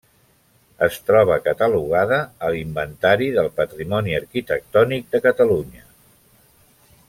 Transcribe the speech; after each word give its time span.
Es 0.85 0.95
troba 1.09 1.35
catalogada 1.47 2.17
a 2.47 2.49
l'Inventari 2.55 3.29
del 3.37 3.51
Patrimoni 3.61 4.19
Arquitectònic 4.21 5.07
de 5.15 5.23
Catalunya. 5.27 5.89